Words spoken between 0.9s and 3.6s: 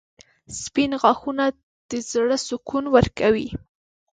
غاښونه د زړه سکون ورکوي.